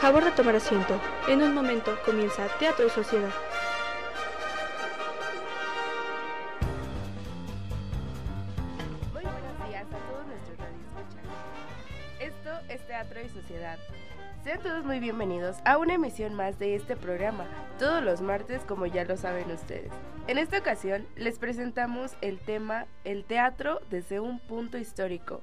[0.00, 0.98] Favor de tomar asiento.
[1.28, 3.28] En un momento comienza Teatro y Sociedad.
[9.12, 11.24] Muy buenos días a todos nuestros radioescuchas.
[12.18, 13.78] Esto es Teatro y Sociedad.
[14.42, 17.44] Sean todos muy bienvenidos a una emisión más de este programa,
[17.78, 19.92] todos los martes como ya lo saben ustedes.
[20.28, 25.42] En esta ocasión les presentamos el tema El teatro desde un punto histórico,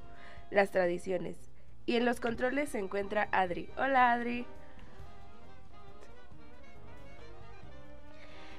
[0.49, 1.46] las tradiciones.
[1.87, 3.69] Y en los controles se encuentra Adri.
[3.77, 4.45] Hola Adri.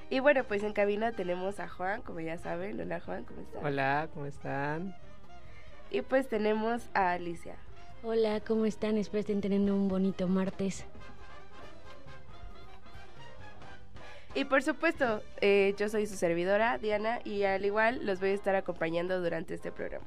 [0.09, 2.81] Y bueno, pues en cabina tenemos a Juan, como ya saben.
[2.81, 3.63] Hola Juan, ¿cómo estás?
[3.63, 4.95] Hola, ¿cómo están?
[5.91, 7.55] Y pues tenemos a Alicia.
[8.01, 8.97] Hola, ¿cómo están?
[8.97, 10.85] Espero estén teniendo un bonito martes.
[14.33, 18.33] Y por supuesto, eh, yo soy su servidora, Diana, y al igual los voy a
[18.33, 20.05] estar acompañando durante este programa.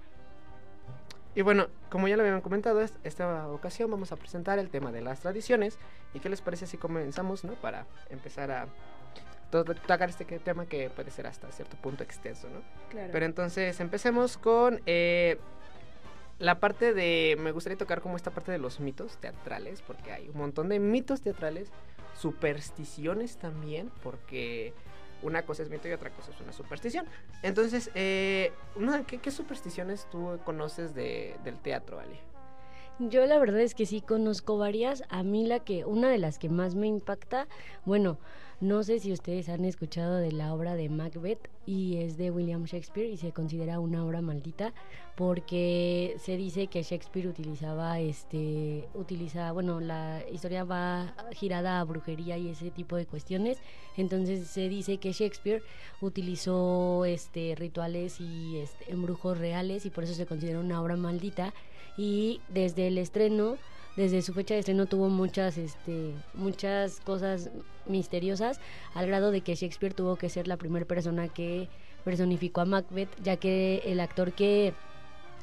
[1.35, 4.93] Y bueno, como ya lo habían comentado, es- esta ocasión vamos a presentar el tema
[4.93, 5.79] de las tradiciones.
[6.15, 7.55] ¿Y qué les parece si comenzamos, no?
[7.55, 8.67] Para empezar a
[9.51, 12.61] to- tocar este tema que puede ser hasta cierto punto extenso, ¿no?
[12.91, 13.09] Claro.
[13.13, 15.39] Pero entonces empecemos con eh,
[16.39, 17.37] la parte de...
[17.41, 20.79] Me gustaría tocar como esta parte de los mitos teatrales, porque hay un montón de
[20.81, 21.71] mitos teatrales,
[22.15, 24.75] supersticiones también, porque
[25.23, 27.07] una cosa es mito y otra cosa es una superstición.
[27.43, 28.53] Entonces, eh,
[29.07, 32.19] ¿qué, qué supersticiones tú conoces de, del teatro, Ali?
[33.11, 35.03] Yo la verdad es que sí conozco varias.
[35.09, 37.49] A mí la que, una de las que más me impacta,
[37.85, 38.19] bueno,
[38.61, 42.63] no sé si ustedes han escuchado de la obra de Macbeth y es de William
[42.63, 44.73] Shakespeare y se considera una obra maldita
[45.17, 52.39] porque se dice que Shakespeare utilizaba este utiliza, bueno, la historia va girada a brujería
[52.39, 53.59] y ese tipo de cuestiones.
[53.97, 55.65] Entonces se dice que Shakespeare
[56.01, 61.53] utilizó este rituales y este, embrujos reales y por eso se considera una obra maldita
[61.97, 63.57] y desde el estreno,
[63.97, 67.51] desde su fecha de estreno tuvo muchas, este, muchas cosas
[67.87, 68.61] misteriosas,
[68.95, 71.69] al grado de que Shakespeare tuvo que ser la primera persona que
[72.05, 74.73] personificó a Macbeth, ya que el actor que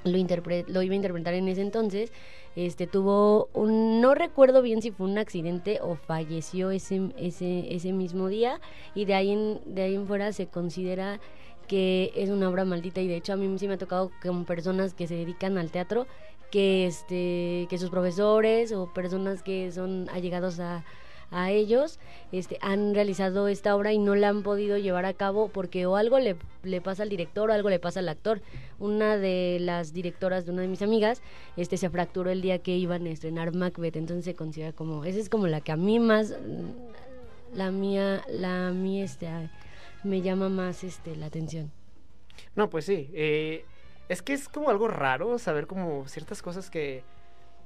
[0.03, 2.11] lo, lo iba a interpretar en ese entonces,
[2.55, 7.93] este tuvo un, no recuerdo bien si fue un accidente o falleció ese, ese, ese
[7.93, 8.59] mismo día,
[8.95, 11.19] y de ahí en, de ahí en fuera se considera
[11.67, 14.45] que es una obra maldita y de hecho a mí sí me ha tocado con
[14.45, 16.07] personas que se dedican al teatro
[16.51, 20.83] que este que sus profesores o personas que son allegados a,
[21.31, 21.99] a ellos
[22.31, 25.95] este han realizado esta obra y no la han podido llevar a cabo porque o
[25.95, 28.41] algo le, le pasa al director o algo le pasa al actor
[28.79, 31.21] una de las directoras de una de mis amigas
[31.55, 35.19] este se fracturó el día que iban a estrenar Macbeth entonces se considera como esa
[35.19, 36.33] es como la que a mí más
[37.53, 39.27] la mía la mía este
[40.03, 41.71] me llama más este la atención
[42.55, 43.09] No, pues sí.
[43.13, 43.65] eh,
[44.09, 47.03] es que es como algo raro saber como ciertas cosas que...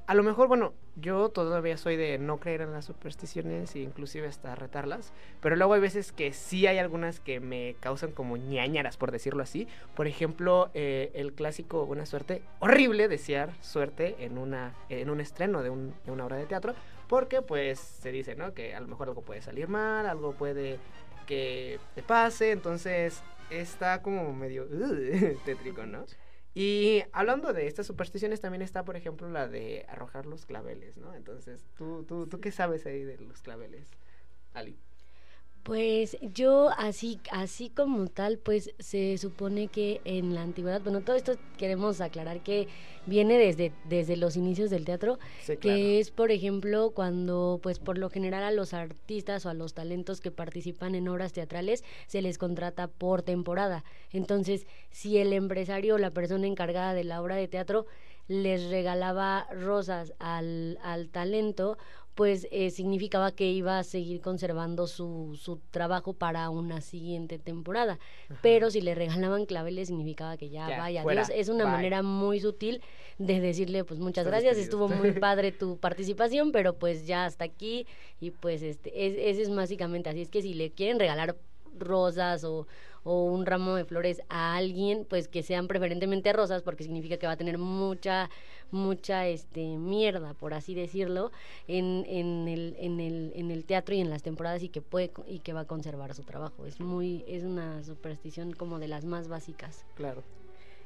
[0.06, 4.28] A lo mejor, bueno, yo todavía soy de no creer en las supersticiones e inclusive
[4.28, 8.98] hasta retarlas, pero luego hay veces que sí hay algunas que me causan como ñañaras,
[8.98, 9.66] por decirlo así.
[9.96, 15.64] Por ejemplo, eh, el clásico Buena Suerte, horrible desear suerte en, una, en un estreno
[15.64, 16.76] de, un- de una obra de teatro,
[17.08, 18.54] porque pues se dice, ¿no?
[18.54, 20.80] Que a lo mejor algo puede salir mal, algo puede
[21.26, 26.06] que te pase, entonces está como medio uh, tétrico, ¿no?
[26.54, 31.14] Y hablando de estas supersticiones, también está, por ejemplo, la de arrojar los claveles, ¿no?
[31.16, 33.90] Entonces, ¿tú, tú, tú qué sabes ahí de los claveles,
[34.54, 34.80] Ali?
[35.64, 41.16] Pues yo así, así como tal, pues se supone que en la antigüedad, bueno, todo
[41.16, 42.68] esto queremos aclarar que
[43.06, 47.98] viene desde, desde los inicios del teatro, Sí, que es, por ejemplo, cuando, pues por
[47.98, 52.22] lo general a los artistas o a los talentos que participan en obras teatrales se
[52.22, 53.86] les contrata por temporada.
[54.12, 57.86] Entonces, si el empresario o la persona encargada de la obra de teatro
[58.28, 61.78] les regalaba rosas al, al talento,
[62.16, 68.00] pues eh, significaba que iba a seguir conservando su, su trabajo para una siguiente temporada.
[68.30, 68.40] Ajá.
[68.44, 71.38] Pero si le regalaban claveles significaba que ya, Ya, vaya, fuera, adiós.
[71.38, 71.74] Es una bye.
[71.74, 72.82] manera muy sutil
[73.18, 74.86] de decirle, pues muchas gracias, despedido.
[74.86, 77.88] estuvo muy padre tu participación, pero pues ya hasta aquí
[78.20, 80.22] y pues este, es, ese es básicamente así.
[80.22, 81.36] Es que si le quieren regalar
[81.78, 82.68] rosas o,
[83.04, 87.28] o un ramo de flores a alguien, pues que sean preferentemente rosas, porque significa que
[87.28, 88.30] va a tener mucha,
[88.72, 91.32] mucha este mierda, por así decirlo,
[91.68, 95.12] en, en, el, en, el, en el teatro y en las temporadas y que puede
[95.28, 96.66] y que va a conservar su trabajo.
[96.66, 99.86] Es muy, es una superstición como de las más básicas.
[99.96, 100.24] Claro.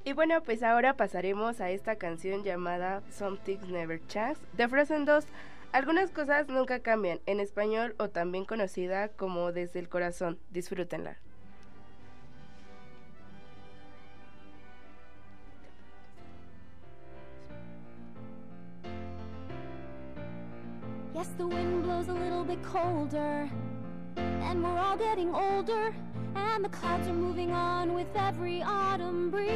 [0.04, 5.04] Y bueno, pues ahora pasaremos a esta canción llamada Some Things Never Change de Frozen
[5.04, 5.26] 2.
[5.74, 10.40] Algunas cosas nunca cambian, en español o también conocida como Desde el Corazón.
[10.50, 11.18] Disfrútenla.
[21.18, 23.50] Yes, the wind blows a little bit colder,
[24.18, 25.96] and we're all getting older,
[26.36, 29.48] and the clouds are moving on with every autumn breeze.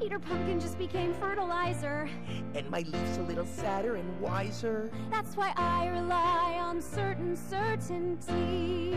[0.00, 2.08] Peter Pumpkin just became fertilizer.
[2.54, 4.90] And my leaf's a little sadder and wiser.
[5.10, 8.94] That's why I rely on certain certainties.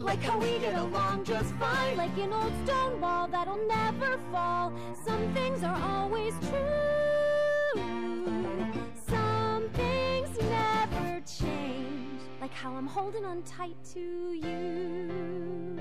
[0.00, 4.73] like how we get along just fine, like an old stone wall that'll never fall.
[5.05, 7.82] Some things are always true.
[9.06, 15.79] Some things never change, like how I'm holding on tight to you.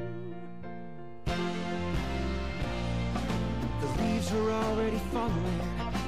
[3.81, 5.61] The leaves are already falling.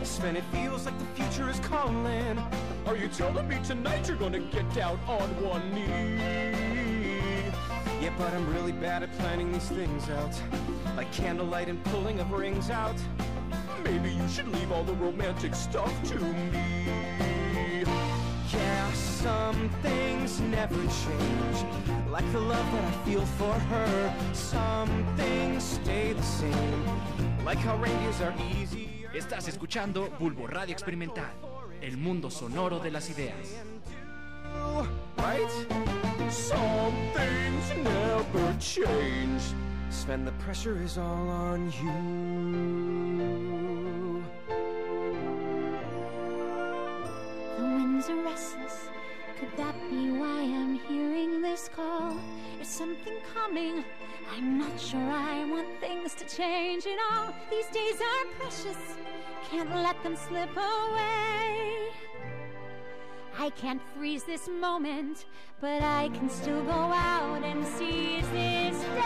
[0.03, 2.37] Sven, it feels like the future is calling.
[2.85, 6.70] Are you telling me tonight you're gonna get down on one knee?
[8.01, 10.35] Yeah, but I'm really bad at planning these things out.
[10.97, 12.95] Like candlelight and pulling of rings out.
[13.83, 17.83] Maybe you should leave all the romantic stuff to me.
[18.51, 21.57] Yeah, some things never change.
[22.09, 24.15] Like the love that I feel for her.
[24.33, 26.85] Some things stay the same.
[27.45, 29.05] Like how reindeers are easy.
[29.13, 31.29] Estás escuchando Bulbo Radio Experimental,
[31.81, 33.35] el mundo sonoro de las ideas.
[35.21, 36.31] Right?
[36.31, 39.41] Some things never change.
[39.89, 42.01] Sven, the pressure is all on you.
[47.57, 48.89] The winds are restless.
[49.39, 52.17] Could that be why I'm hearing this call?
[52.59, 53.83] Is something coming?
[54.35, 57.33] I'm not sure I want things to change at all.
[57.49, 58.95] These days are precious.
[59.49, 61.80] Can't let them slip away.
[63.41, 65.25] I can't freeze this moment,
[65.61, 69.01] but I can still go out and seize this day.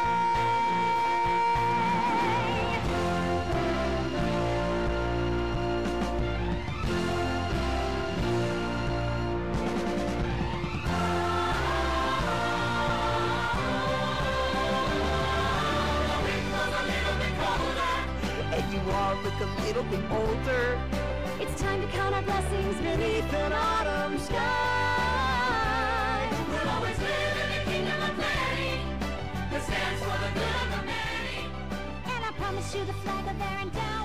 [18.51, 20.77] And you all look a little bit older.
[21.39, 23.53] It's time to count our blessings beneath an
[32.75, 34.04] you the flag of their down.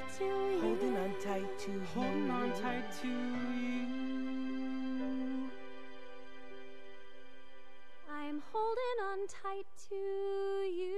[0.00, 0.60] Tight to you.
[0.60, 1.80] Holding on tight to you.
[1.94, 3.86] Holding on tight to you.
[8.10, 9.96] I'm holding on tight to
[10.66, 10.94] you.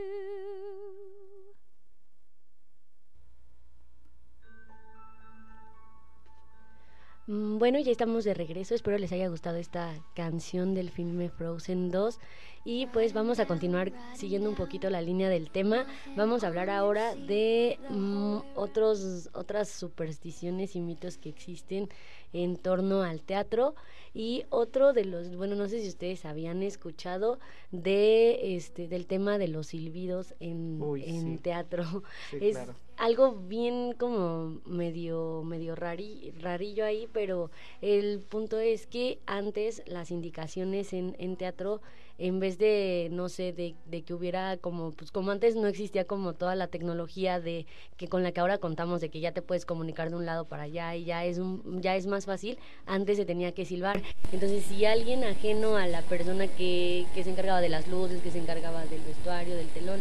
[7.26, 8.75] Mm, Bueno, ya estamos de regreso.
[8.75, 12.18] Espero les haya gustado esta canción del filme Frozen 2.
[12.64, 15.85] Y pues vamos a continuar siguiendo un poquito la línea del tema.
[16.14, 21.88] Vamos a hablar ahora de mm, otros, otras supersticiones y mitos que existen
[22.33, 23.75] en torno al teatro.
[24.14, 27.38] Y otro de los, bueno, no sé si ustedes habían escuchado
[27.71, 31.42] de este del tema de los silbidos en, Uy, en sí.
[31.42, 31.85] teatro.
[32.31, 32.75] Sí, es claro.
[32.97, 37.50] algo bien como medio medio rari- rarillo ahí, pero
[37.81, 41.81] el punto es que antes las indicaciones en, en teatro
[42.23, 46.05] en vez de no sé de, de que hubiera como pues como antes no existía
[46.05, 49.43] como toda la tecnología de que con la que ahora contamos de que ya te
[49.43, 52.59] puedes comunicar de un lado para allá y ya es un ya es más fácil
[52.87, 54.00] antes se tenía que silbar.
[54.31, 58.31] Entonces si alguien ajeno a la persona que, que se encargaba de las luces que
[58.31, 60.00] se encargaba del vestuario del telón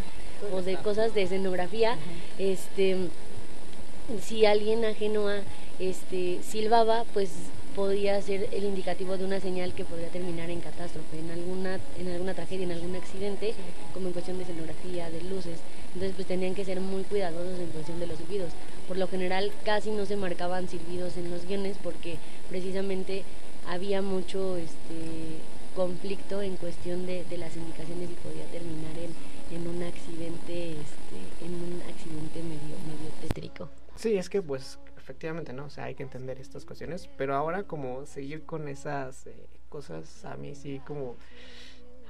[0.53, 1.97] o de cosas de escenografía
[2.37, 2.97] este
[4.21, 5.39] si alguien ajeno a
[5.79, 7.31] este silbaba pues
[7.75, 12.09] podía ser el indicativo de una señal que podría terminar en catástrofe en alguna en
[12.09, 13.53] alguna tragedia en algún accidente
[13.93, 15.59] como en cuestión de escenografía de luces.
[15.93, 18.51] Entonces pues tenían que ser muy cuidadosos en cuestión de los silbidos.
[18.87, 22.17] Por lo general casi no se marcaban silbidos en los guiones porque
[22.49, 23.23] precisamente
[23.67, 25.39] había mucho este
[25.75, 31.45] conflicto en cuestión de, de las indicaciones y podía terminar en, en un accidente este
[31.45, 33.69] en un accidente medio medio tétrico.
[33.95, 34.79] Sí, es que pues
[35.11, 35.65] efectivamente, ¿no?
[35.65, 39.35] O sea, hay que entender estas cuestiones, pero ahora como seguir con esas eh,
[39.67, 41.17] cosas a mí sí como,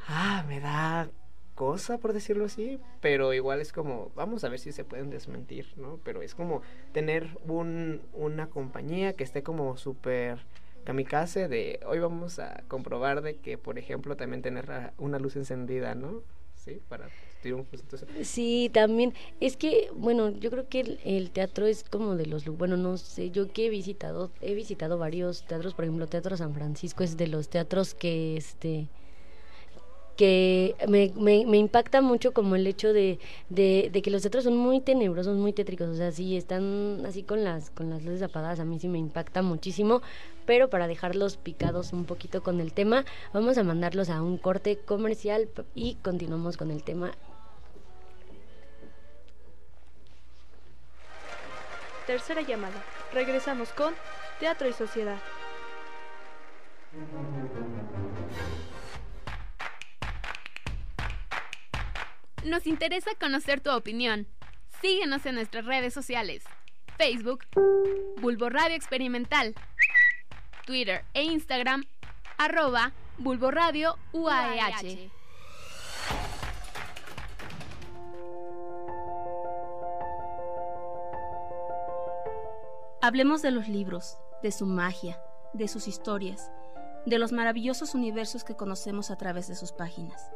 [0.07, 1.09] ah, me da
[1.55, 5.73] cosa por decirlo así, pero igual es como, vamos a ver si se pueden desmentir,
[5.77, 5.99] ¿no?
[6.03, 10.45] Pero es como tener un, una compañía que esté como súper
[10.83, 15.95] kamikaze de hoy vamos a comprobar de que, por ejemplo, también tener una luz encendida,
[15.95, 16.21] ¿no?
[16.63, 17.09] Sí, para
[18.23, 19.13] Sí, también.
[19.39, 22.97] Es que, bueno, yo creo que el, el teatro es como de los, bueno, no
[22.97, 27.17] sé, yo que he visitado, he visitado varios teatros, por ejemplo, Teatro San Francisco es
[27.17, 28.87] de los teatros que, este,
[30.15, 34.57] que me, me, impacta mucho como el hecho de, de, de que los teatros son
[34.57, 38.59] muy tenebrosos, muy tétricos, o sea, sí están así con las, con las luces apagadas,
[38.59, 40.01] a mí sí me impacta muchísimo,
[40.45, 44.77] pero para dejarlos picados un poquito con el tema, vamos a mandarlos a un corte
[44.77, 47.11] comercial y continuamos con el tema
[52.11, 52.83] Tercera llamada.
[53.13, 53.93] Regresamos con
[54.39, 55.19] Teatro y Sociedad.
[62.43, 64.27] Nos interesa conocer tu opinión.
[64.81, 66.43] Síguenos en nuestras redes sociales.
[66.97, 67.45] Facebook,
[68.17, 69.53] Bulbo Radio Experimental.
[70.65, 71.85] Twitter e Instagram,
[72.39, 75.11] arroba Bulbo Radio UAEH.
[83.03, 85.21] Hablemos de los libros, de su magia,
[85.53, 86.51] de sus historias,
[87.05, 90.31] de los maravillosos universos que conocemos a través de sus páginas.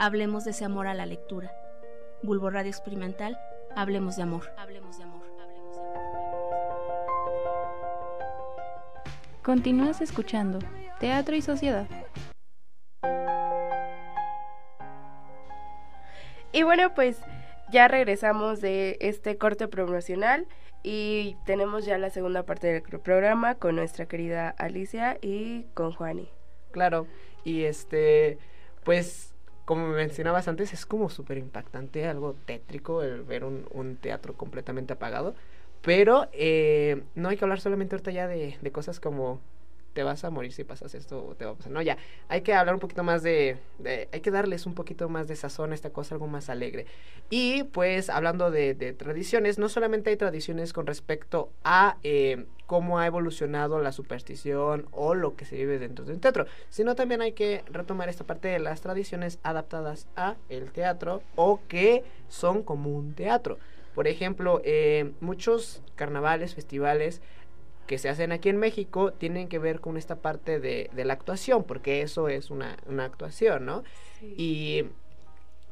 [0.00, 1.52] Hablemos de ese amor a la lectura.
[2.22, 3.36] Bulbo Radio Experimental,
[3.74, 4.52] hablemos de amor.
[4.56, 5.26] Hablemos de amor.
[9.42, 10.60] Continúas escuchando
[11.00, 11.88] Teatro y Sociedad.
[16.52, 17.20] Y bueno, pues
[17.72, 20.46] ya regresamos de este corte promocional
[20.84, 26.30] y tenemos ya la segunda parte del programa con nuestra querida Alicia y con Juani.
[26.70, 27.08] Claro,
[27.42, 28.38] y este,
[28.84, 29.27] pues,
[29.68, 34.94] como mencionabas antes, es como súper impactante, algo tétrico el ver un, un teatro completamente
[34.94, 35.34] apagado,
[35.82, 39.42] pero eh, no hay que hablar solamente ahorita ya de, de cosas como
[39.92, 41.70] te vas a morir si pasas esto o te va a pasar.
[41.70, 41.98] No, ya,
[42.28, 43.58] hay que hablar un poquito más de,
[44.10, 46.86] hay que darles un poquito más de sazón a esta cosa, algo más alegre.
[47.28, 52.98] Y pues hablando de, de tradiciones, no solamente hay tradiciones con respecto a eh, cómo
[52.98, 57.22] ha evolucionado la superstición o lo que se vive dentro de un teatro, sino también
[57.22, 62.62] hay que retomar esta parte de las tradiciones adaptadas a el teatro o que son
[62.62, 63.58] como un teatro.
[63.94, 67.22] Por ejemplo, eh, muchos carnavales, festivales
[67.86, 71.14] que se hacen aquí en México tienen que ver con esta parte de, de la
[71.14, 73.82] actuación, porque eso es una, una actuación, ¿no?
[74.20, 74.84] Y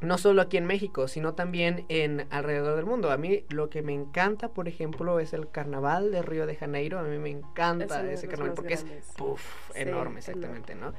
[0.00, 3.10] no solo aquí en México, sino también en alrededor del mundo.
[3.10, 6.98] A mí lo que me encanta, por ejemplo, es el carnaval de Río de Janeiro.
[6.98, 9.08] A mí me encanta ese carnaval porque grandes.
[9.08, 10.18] es puff, Sí, enorme, enorme.
[10.18, 10.92] exactamente, ¿no?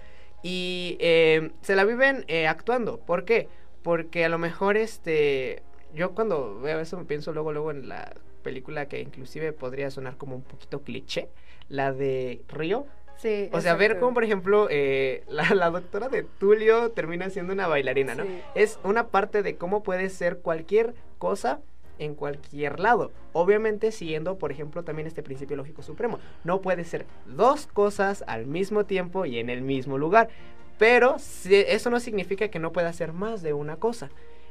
[0.43, 2.99] Y eh, se la viven eh, actuando.
[2.99, 3.47] ¿Por qué?
[3.83, 5.63] Porque a lo mejor este
[5.93, 8.13] yo cuando veo eso me pienso luego luego en la
[8.43, 11.29] película que inclusive podría sonar como un poquito cliché,
[11.69, 12.85] la de Río.
[13.17, 17.53] Sí, O sea, ver cómo, por ejemplo, eh, la, la doctora de Tulio termina siendo
[17.53, 18.23] una bailarina, ¿no?
[18.23, 18.41] Sí.
[18.55, 21.59] Es una parte de cómo puede ser cualquier cosa
[21.99, 23.11] en cualquier lado.
[23.33, 26.19] Obviamente siguiendo, por ejemplo, también este principio lógico supremo.
[26.43, 30.29] No puede ser dos cosas al mismo tiempo y en el mismo lugar.
[30.77, 31.15] Pero
[31.49, 34.09] eso no significa que no pueda ser más de una cosa.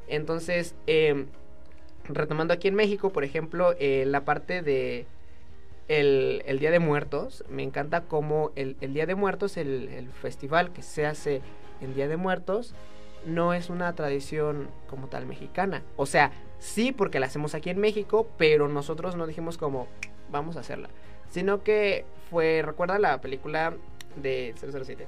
[0.08, 1.26] Entonces, em,
[2.08, 5.06] retomando aquí en México, por ejemplo, eh, la parte de
[5.88, 10.09] el, el Día de Muertos, me encanta cómo el, el Día de Muertos, el, el
[10.09, 11.43] festival que se hace
[11.81, 12.75] en Día de Muertos,
[13.25, 15.83] no es una tradición como tal mexicana.
[15.97, 19.88] O sea, sí porque la hacemos aquí en México, pero nosotros no dijimos como
[20.31, 20.88] vamos a hacerla.
[21.31, 23.75] Sino que fue, recuerda la película
[24.16, 25.07] de 007.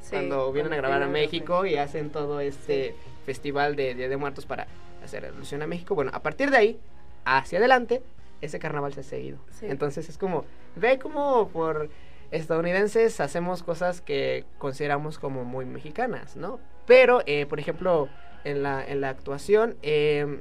[0.00, 2.94] Sí, cuando vienen a grabar a México y hacen todo este
[3.26, 4.66] festival de Día de Muertos para
[5.04, 5.94] hacer alusión a México.
[5.94, 6.80] Bueno, a partir de ahí,
[7.24, 8.02] hacia adelante,
[8.40, 9.38] ese carnaval se ha seguido.
[9.50, 9.66] Sí.
[9.68, 10.44] Entonces es como,
[10.76, 11.90] ve como por
[12.30, 16.60] estadounidenses hacemos cosas que consideramos como muy mexicanas, ¿no?
[16.86, 18.08] Pero, eh, por ejemplo,
[18.44, 20.40] en la, en la actuación, eh,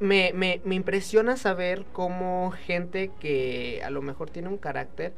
[0.00, 5.12] me, me, me impresiona saber cómo gente que a lo mejor tiene un carácter,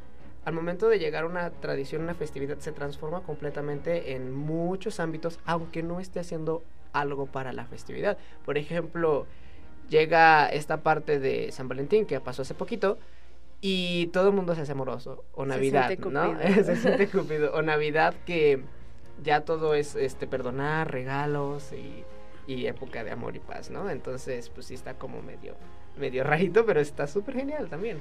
[0.45, 5.39] al momento de llegar a una tradición, una festividad, se transforma completamente en muchos ámbitos,
[5.45, 8.17] aunque no esté haciendo algo para la festividad.
[8.45, 9.25] Por ejemplo,
[9.89, 12.97] llega esta parte de San Valentín que pasó hace poquito
[13.61, 15.23] y todo el mundo se hace amoroso.
[15.33, 16.37] O Se Navidad, siente ¿no?
[16.63, 17.53] Se siente Cupido.
[17.53, 18.61] O Navidad que
[19.23, 22.03] ya todo es este perdonar, regalos y,
[22.51, 23.89] y época de amor y paz, ¿no?
[23.89, 25.55] Entonces, pues sí está como medio
[25.97, 27.99] medio rarito, pero está súper genial también.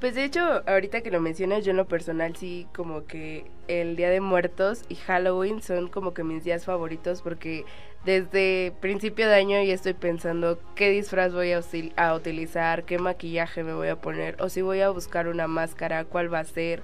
[0.00, 3.96] Pues de hecho, ahorita que lo mencionas, yo en lo personal sí como que el
[3.96, 7.66] Día de Muertos y Halloween son como que mis días favoritos porque
[8.06, 13.74] desde principio de año ya estoy pensando qué disfraz voy a, utilizar, qué maquillaje me
[13.74, 16.82] voy a poner o si voy a buscar una máscara, cuál va a ser.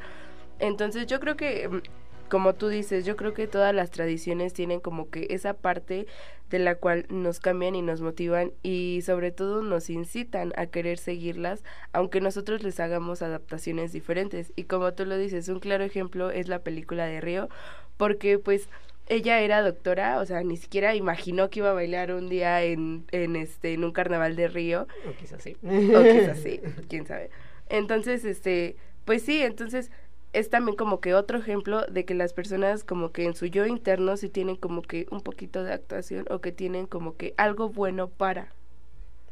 [0.59, 1.81] Entonces yo creo que, mm,
[2.29, 6.07] como tú dices, yo creo que todas las tradiciones tienen como que esa parte
[6.51, 10.99] de la cual nos cambian y nos motivan y sobre todo nos incitan a querer
[10.99, 14.53] seguirlas, aunque nosotros les hagamos adaptaciones diferentes.
[14.57, 17.49] Y como tú lo dices, un claro ejemplo es la película de Río,
[17.97, 18.69] porque pues
[19.09, 23.05] ella era doctora, o sea, ni siquiera imaginó que iba a bailar un día en,
[23.13, 24.87] en este en un carnaval de Río.
[25.09, 25.57] O quizás sí.
[25.63, 27.31] O quizás sí, quién sabe.
[27.69, 29.91] Entonces, este, pues sí, entonces
[30.37, 33.65] es también como que otro ejemplo de que las personas como que en su yo
[33.65, 37.71] interno sí tienen como que un poquito de actuación o que tienen como que algo
[37.71, 38.53] bueno para.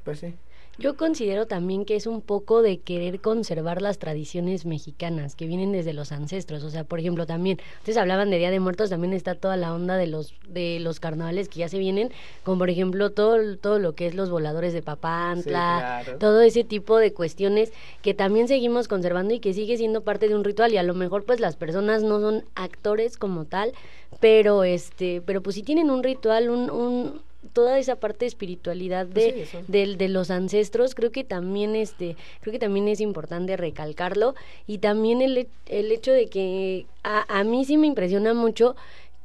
[0.02, 0.34] Pues sí.
[0.78, 5.72] Yo considero también que es un poco de querer conservar las tradiciones mexicanas que vienen
[5.72, 6.62] desde los ancestros.
[6.64, 9.72] O sea, por ejemplo, también, ustedes hablaban de Día de Muertos, también está toda la
[9.74, 12.10] onda de los de los carnavales que ya se vienen,
[12.44, 16.18] como por ejemplo todo, todo lo que es los voladores de Papantla, Sí, claro.
[16.18, 20.34] todo ese tipo de cuestiones que también seguimos conservando y que sigue siendo parte de
[20.34, 20.72] un ritual.
[20.72, 23.72] Y a lo mejor pues las personas no son actores como tal,
[24.20, 27.20] pero este, pero pues sí tienen un ritual, un, un
[27.52, 32.16] toda esa parte de espiritualidad de, Pues sí, de los ancestros creo que también este
[32.40, 34.34] creo que también es importante recalcarlo.
[34.66, 38.76] Y también el, el hecho de que a, a mí sí me impresiona mucho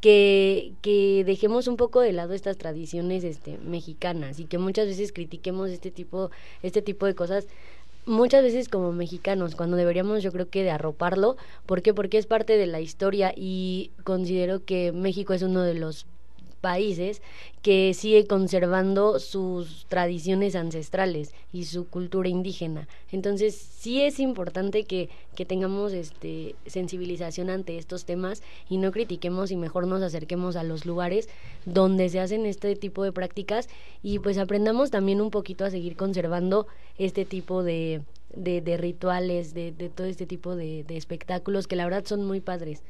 [0.02, 5.12] que, que dejemos un poco de lado estas tradiciones este mexicanas y que muchas veces
[5.12, 6.32] critiquemos este tipo
[6.64, 7.48] este tipo de cosas
[8.06, 11.94] muchas veces como mexicanos, cuando deberíamos yo creo que de arroparlo, ¿por qué?
[11.94, 16.06] Porque es parte de la historia y considero que México es uno de los
[16.62, 17.22] países
[17.62, 22.88] que sigue conservando sus tradiciones ancestrales y su cultura indígena.
[23.12, 29.51] Entonces, sí es importante que, que tengamos este sensibilización ante estos temas y no critiquemos
[29.51, 31.28] y mejor nos acerquemos a los lugares
[31.65, 33.67] donde se hacen este tipo de prácticas
[34.04, 36.67] y pues aprendamos también un poquito a seguir conservando
[36.98, 38.02] este tipo de,
[38.36, 42.41] de, rituales, de, de todo este tipo de, de espectáculos que la verdad son muy
[42.41, 42.84] padres.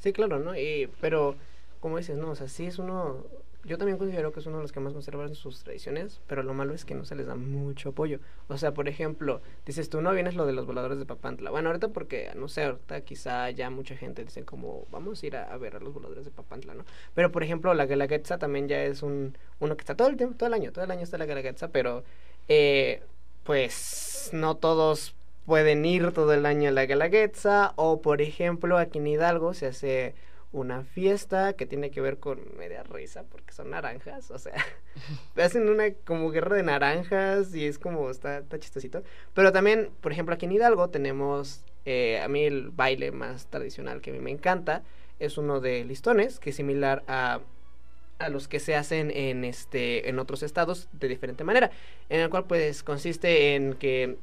[0.00, 0.56] Sí, claro, ¿no?
[0.56, 1.36] Y, pero,
[1.80, 3.24] como dices, no, o sea, sí es uno,
[3.64, 6.54] yo también considero que es uno de los que más conservan sus tradiciones, pero lo
[6.54, 8.20] malo es que no se les da mucho apoyo.
[8.48, 11.50] O sea, por ejemplo, dices tú, no vienes lo de los voladores de Papantla.
[11.50, 15.36] Bueno, ahorita porque, no sé, ahorita quizá ya mucha gente dice como, vamos a ir
[15.36, 16.84] a, ver a los voladores de Papantla, ¿no?
[17.14, 20.36] Pero, por ejemplo, la Guelaguetza también ya es un, uno que está todo el tiempo,
[20.36, 22.04] todo el año, todo el año está la Guelaguetza, pero,
[22.48, 23.02] eh,
[23.44, 25.14] pues, no todos
[25.44, 29.66] pueden ir todo el año a la Guelaguetza, o por ejemplo, aquí en Hidalgo se
[29.66, 30.14] hace
[30.52, 34.54] una fiesta que tiene que ver con media risa porque son naranjas, o sea,
[35.36, 39.02] hacen una como guerra de naranjas y es como está, está.
[39.34, 44.00] Pero también, por ejemplo, aquí en Hidalgo tenemos eh, a mí el baile más tradicional
[44.00, 44.82] que a mí me encanta
[45.18, 47.40] es uno de listones que es similar a
[48.20, 51.70] a los que se hacen en este en otros estados de diferente manera,
[52.10, 54.18] en el cual pues consiste en que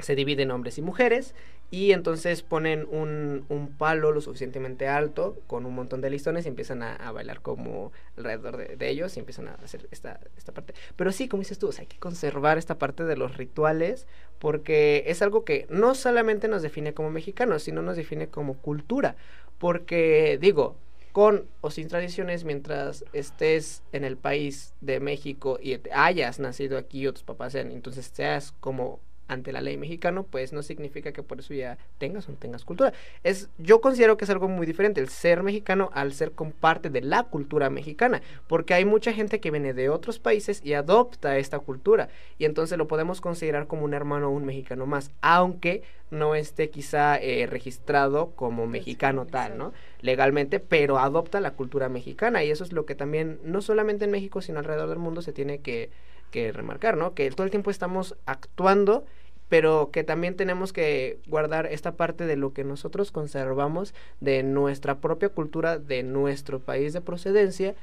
[0.00, 1.34] se dividen hombres y mujeres
[1.70, 6.48] y entonces ponen un, un palo lo suficientemente alto con un montón de listones y
[6.48, 10.52] empiezan a, a bailar como alrededor de, de ellos y empiezan a hacer esta, esta
[10.52, 10.74] parte.
[10.96, 14.06] Pero sí, como dices tú, hay que conservar esta parte de los rituales
[14.38, 19.16] porque es algo que no solamente nos define como mexicanos, sino nos define como cultura.
[19.58, 20.76] Porque digo,
[21.12, 27.06] con o sin tradiciones, mientras estés en el país de México y hayas nacido aquí
[27.06, 31.22] o tus papás sean, entonces seas como ante la ley mexicano, pues no significa que
[31.22, 32.92] por eso ya tengas o no tengas cultura.
[33.22, 36.90] Es, yo considero que es algo muy diferente el ser mexicano al ser con parte
[36.90, 41.38] de la cultura mexicana, porque hay mucha gente que viene de otros países y adopta
[41.38, 45.82] esta cultura, y entonces lo podemos considerar como un hermano o un mexicano más, aunque
[46.10, 49.74] no esté quizá eh, registrado como mexicano tal, ¿no?
[50.00, 54.10] Legalmente, pero adopta la cultura mexicana, y eso es lo que también, no solamente en
[54.10, 55.90] México, sino alrededor del mundo se tiene que,
[56.30, 57.14] que remarcar, ¿no?
[57.14, 59.04] Que todo el tiempo estamos actuando
[59.48, 64.98] pero que también tenemos que guardar esta parte de lo que nosotros conservamos de nuestra
[64.98, 67.74] propia cultura, de nuestro país de procedencia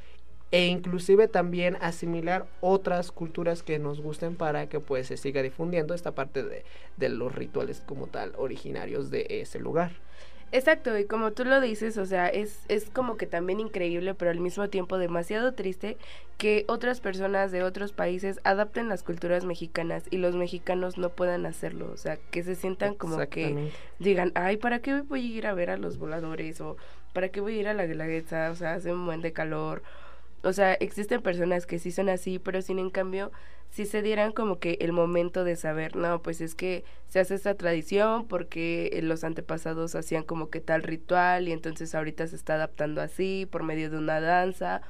[0.51, 5.93] e inclusive también asimilar otras culturas que nos gusten para que pues se siga difundiendo
[5.93, 6.63] esta parte de,
[6.97, 9.91] de los rituales como tal originarios de ese lugar.
[10.55, 14.31] Exacto, y como tú lo dices, o sea, es, es como que también increíble, pero
[14.31, 15.97] al mismo tiempo demasiado triste
[16.37, 21.45] que otras personas de otros países adapten las culturas mexicanas y los mexicanos no puedan
[21.45, 25.47] hacerlo, o sea, que se sientan como que digan, ay, ¿para qué voy a ir
[25.47, 26.61] a ver a los voladores?
[26.61, 26.77] O
[27.11, 28.49] ¿para qué voy a ir a la guelaguetza?
[28.49, 29.83] O sea, hace un buen de calor.
[30.45, 33.31] O sea, existen personas que sí son así, pero sin en cambio,
[33.71, 37.35] si se dieran como que el momento de saber, no, pues es que se hace
[37.35, 42.37] esta tradición porque eh, los antepasados hacían como que tal ritual y entonces ahorita se
[42.37, 44.81] está adaptando así por medio de una danza.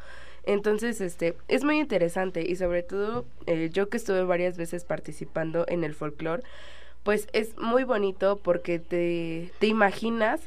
[0.46, 5.66] Entonces, este, es muy interesante y sobre todo eh, yo que estuve varias veces participando
[5.68, 6.44] en el folclore,
[7.04, 10.42] pues es muy bonito porque te, te imaginas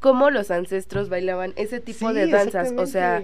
[0.00, 3.22] cómo los ancestros bailaban ese tipo Sí, de danzas, o sea.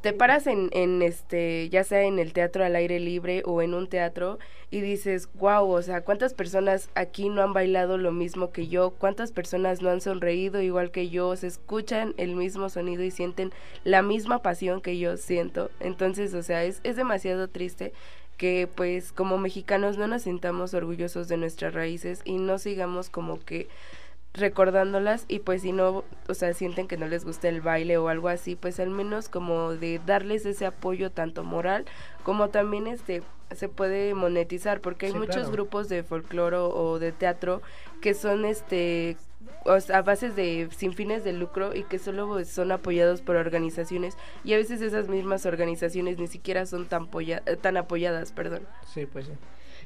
[0.00, 3.74] Te paras en, en este, ya sea en el teatro al aire libre o en
[3.74, 4.38] un teatro
[4.70, 8.90] y dices, wow, o sea, ¿cuántas personas aquí no han bailado lo mismo que yo?
[8.90, 11.34] ¿Cuántas personas no han sonreído igual que yo?
[11.36, 13.52] Se escuchan el mismo sonido y sienten
[13.84, 15.70] la misma pasión que yo siento.
[15.80, 17.92] Entonces, o sea, es, es demasiado triste
[18.38, 23.38] que pues como mexicanos no nos sintamos orgullosos de nuestras raíces y no sigamos como
[23.38, 23.68] que
[24.34, 28.08] recordándolas y pues si no, o sea, sienten que no les gusta el baile o
[28.08, 31.84] algo así, pues al menos como de darles ese apoyo tanto moral
[32.22, 35.50] como también este se puede monetizar porque hay Sí, muchos claro.
[35.50, 37.62] grupos de folcloro o de teatro
[38.00, 39.16] que son este
[39.64, 43.36] o sea, a bases de sin fines de lucro y que solo son apoyados por
[43.36, 48.62] organizaciones y a veces esas mismas organizaciones ni siquiera son tan eh, tan apoyadas, perdón.
[48.86, 49.32] Sí, pues sí.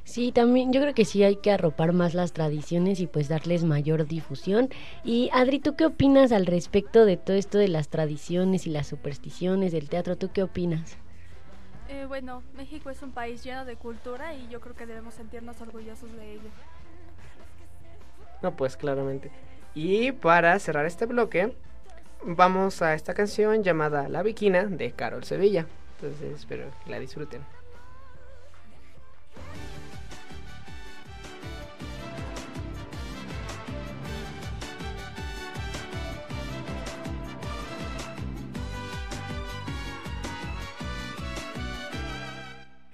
[0.04, 3.64] Sí, también yo creo que sí hay que arropar más las tradiciones y pues darles
[3.64, 4.68] mayor difusión.
[5.02, 8.86] Y Adri, ¿tú qué opinas al respecto de todo esto de las tradiciones y las
[8.86, 10.16] supersticiones del teatro?
[10.16, 10.98] ¿Tú qué opinas?
[11.88, 15.60] Eh, bueno, México es un país lleno de cultura y yo creo que debemos sentirnos
[15.60, 16.50] orgullosos de ello.
[18.42, 19.30] No, pues claramente.
[19.74, 21.56] Y para cerrar este bloque,
[22.22, 25.66] vamos a esta canción llamada La Viquina de Carol Sevilla.
[25.96, 27.40] Entonces espero que la disfruten.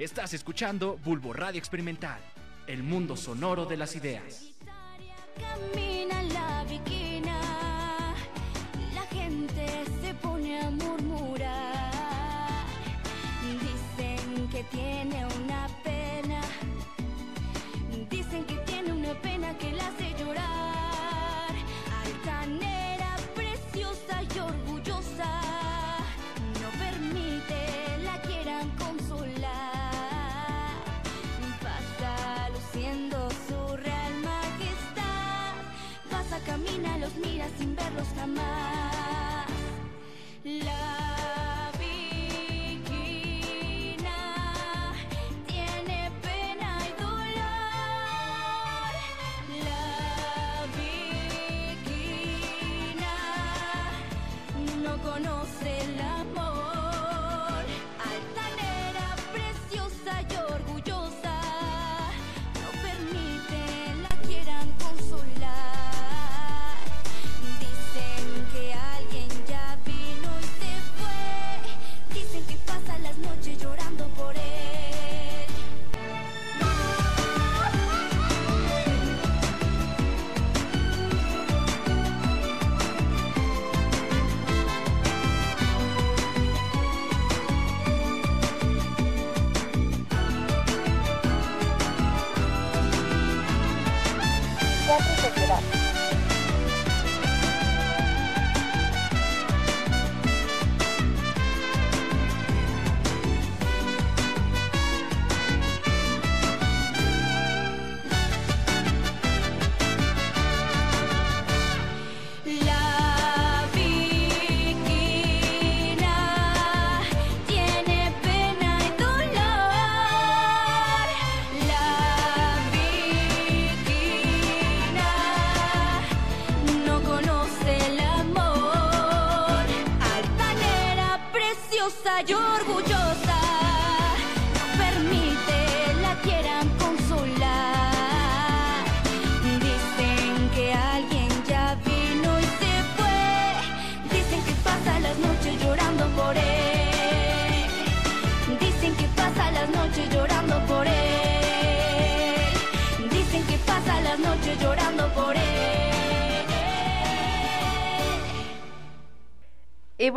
[0.00, 2.18] Estás escuchando Bulbo Radio Experimental,
[2.66, 4.50] el mundo sonoro de las ideas.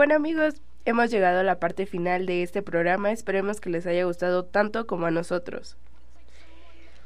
[0.04, 3.14] Bueno amigos, hemos llegado a la parte final de este programa.
[3.14, 5.78] Esperemos que les haya gustado tanto como a nosotros.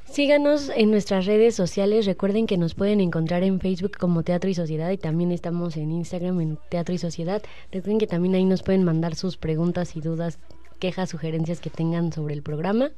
[0.06, 2.08] Síganos en nuestras redes sociales.
[2.08, 5.92] Recuerden que nos pueden encontrar en Facebook como Teatro y Sociedad y también estamos en
[5.92, 7.44] Instagram en Teatro y Sociedad.
[7.72, 10.40] Recuerden que también ahí nos pueden mandar sus preguntas y dudas,
[10.80, 12.90] quejas, sugerencias que tengan sobre el programa.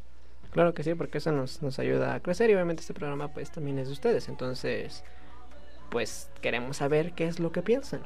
[0.51, 3.51] Claro que sí, porque eso nos, nos ayuda a crecer y obviamente este programa pues
[3.51, 4.29] también es de ustedes.
[4.29, 5.03] Entonces,
[5.89, 7.99] pues queremos saber qué es lo que piensan.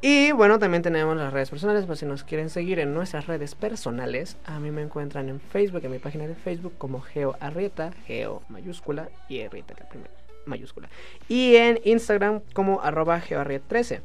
[0.00, 3.56] Y bueno, también tenemos las redes personales, por si nos quieren seguir en nuestras redes
[3.56, 4.36] personales.
[4.46, 8.42] A mí me encuentran en Facebook, en mi página de Facebook, como Geo Arrieta, Geo
[8.48, 10.12] mayúscula y Arrieta la primera
[10.46, 10.88] mayúscula.
[11.28, 14.00] Y en Instagram como arroba geoarriet13.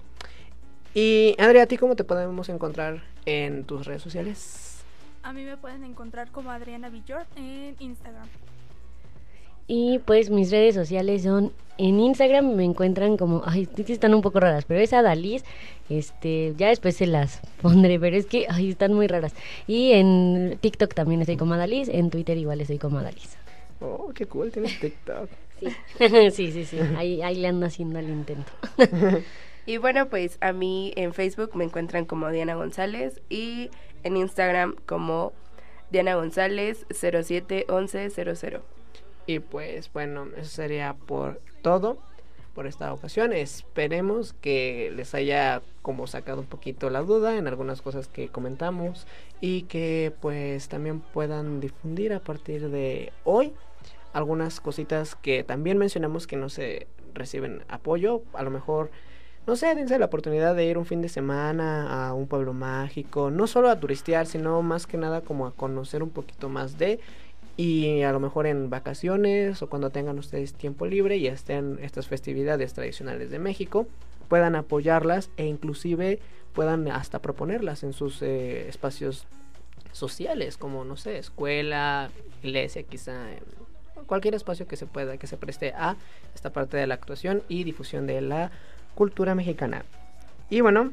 [0.94, 4.84] Y Andrea, ¿a ti cómo te podemos encontrar en tus redes sociales?
[5.24, 8.28] A mí me pueden encontrar como Adriana Villor en Instagram.
[9.68, 14.22] Y pues mis redes sociales son en Instagram me encuentran como, ay, sí están un
[14.22, 15.44] poco raras, pero es Adaliz,
[15.90, 19.34] este, ya después se las pondré, pero es que, ay, están muy raras.
[19.68, 23.38] Y en TikTok también estoy como Adaliz, en Twitter igual estoy como Adaliz.
[23.82, 25.30] Oh, qué cool, tienes TikTok.
[25.98, 28.52] Sí, sí, sí, sí, ahí, ahí le ando haciendo el intento.
[29.66, 33.70] Y bueno, pues a mí en Facebook me encuentran como Diana González y
[34.04, 35.32] en Instagram como
[35.90, 38.62] Diana González 071100.
[39.26, 41.98] Y pues bueno, eso sería por todo
[42.54, 43.34] por esta ocasión.
[43.34, 49.08] Esperemos que les haya como sacado un poquito la duda en algunas cosas que comentamos
[49.42, 53.54] y que pues también puedan difundir a partir de hoy
[54.14, 58.22] algunas cositas que también mencionamos que no se reciben apoyo.
[58.34, 58.92] A lo mejor,
[59.48, 63.32] no sé, dense la oportunidad de ir un fin de semana a un pueblo mágico,
[63.32, 67.00] no solo a turistear, sino más que nada como a conocer un poquito más de
[67.56, 72.08] y a lo mejor en vacaciones o cuando tengan ustedes tiempo libre y estén estas
[72.08, 73.88] festividades tradicionales de México,
[74.28, 76.20] puedan apoyarlas e inclusive
[76.54, 79.26] puedan hasta proponerlas en sus eh, espacios
[79.92, 82.10] sociales, como no sé, escuela,
[82.42, 83.28] iglesia, quizá
[84.08, 85.96] cualquier espacio que se pueda, que se preste a
[86.36, 88.52] esta parte de la actuación y difusión de la
[88.96, 89.86] cultura mexicana.
[90.50, 90.92] Y bueno,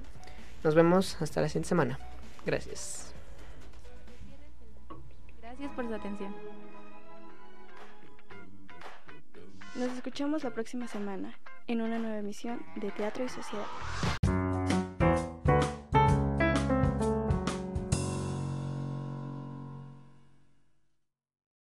[0.63, 1.99] nos vemos hasta la siguiente semana.
[2.47, 3.10] Gracias.
[5.61, 6.35] Gracias por su atención.
[9.75, 11.35] Nos escuchamos la próxima semana
[11.67, 13.67] en una nueva emisión de Teatro y Sociedad.